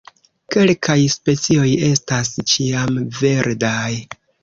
Kelkaj 0.55 0.95
specioj 1.17 1.69
estas 1.91 2.35
ĉiamverdaj. 2.55 3.89